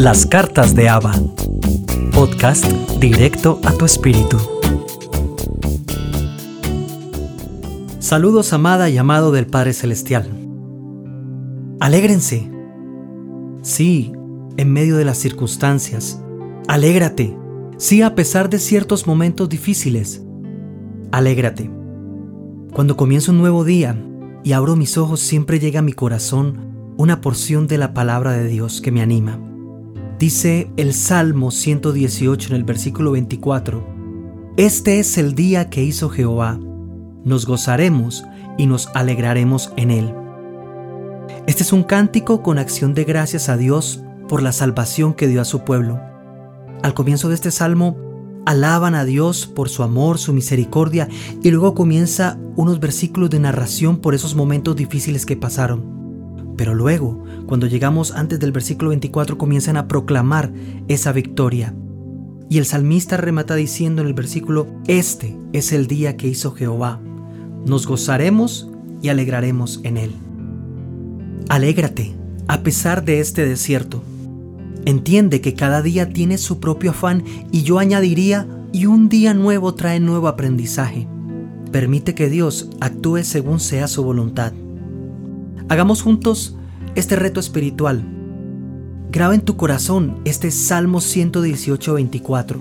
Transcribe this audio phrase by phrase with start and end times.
[0.00, 1.12] Las cartas de Ava.
[2.14, 2.64] Podcast
[3.00, 4.38] directo a tu espíritu.
[7.98, 10.30] Saludos amada y amado del Padre Celestial.
[11.80, 12.50] Alégrense.
[13.60, 14.10] Sí,
[14.56, 16.18] en medio de las circunstancias.
[16.66, 17.36] Alégrate.
[17.76, 20.24] Sí, a pesar de ciertos momentos difíciles.
[21.12, 21.70] Alégrate.
[22.72, 24.02] Cuando comienzo un nuevo día
[24.44, 28.48] y abro mis ojos siempre llega a mi corazón una porción de la palabra de
[28.48, 29.49] Dios que me anima.
[30.20, 36.60] Dice el Salmo 118 en el versículo 24, Este es el día que hizo Jehová,
[37.24, 38.26] nos gozaremos
[38.58, 40.14] y nos alegraremos en él.
[41.46, 45.40] Este es un cántico con acción de gracias a Dios por la salvación que dio
[45.40, 45.98] a su pueblo.
[46.82, 47.96] Al comienzo de este salmo,
[48.44, 51.08] alaban a Dios por su amor, su misericordia,
[51.42, 55.99] y luego comienza unos versículos de narración por esos momentos difíciles que pasaron.
[56.60, 60.52] Pero luego, cuando llegamos antes del versículo 24, comienzan a proclamar
[60.88, 61.74] esa victoria.
[62.50, 67.00] Y el salmista remata diciendo en el versículo, Este es el día que hizo Jehová.
[67.64, 68.68] Nos gozaremos
[69.00, 70.12] y alegraremos en él.
[71.48, 72.14] Alégrate,
[72.46, 74.02] a pesar de este desierto.
[74.84, 79.74] Entiende que cada día tiene su propio afán y yo añadiría, y un día nuevo
[79.74, 81.08] trae nuevo aprendizaje.
[81.72, 84.52] Permite que Dios actúe según sea su voluntad.
[85.70, 86.56] Hagamos juntos
[86.96, 88.04] este reto espiritual.
[89.12, 92.60] Graba en tu corazón este Salmo 118, 24.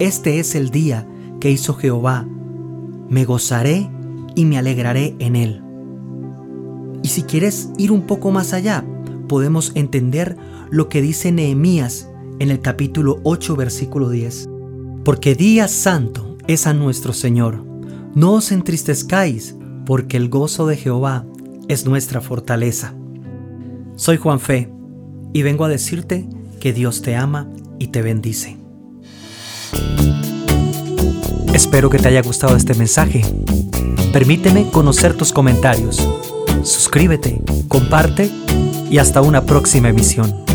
[0.00, 1.08] Este es el día
[1.40, 2.28] que hizo Jehová.
[3.08, 3.88] Me gozaré
[4.34, 5.62] y me alegraré en él.
[7.02, 8.84] Y si quieres ir un poco más allá,
[9.28, 10.36] podemos entender
[10.68, 14.50] lo que dice Nehemías en el capítulo 8, versículo 10.
[15.06, 17.64] Porque día santo es a nuestro Señor.
[18.14, 21.24] No os entristezcáis, porque el gozo de Jehová
[21.68, 22.94] es nuestra fortaleza.
[23.96, 24.70] Soy Juan Fe
[25.32, 26.28] y vengo a decirte
[26.60, 28.56] que Dios te ama y te bendice.
[31.52, 33.22] Espero que te haya gustado este mensaje.
[34.12, 36.06] Permíteme conocer tus comentarios.
[36.62, 38.30] Suscríbete, comparte
[38.90, 40.45] y hasta una próxima emisión.